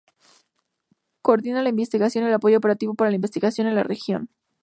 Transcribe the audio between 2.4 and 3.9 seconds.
operativo para la investigación en la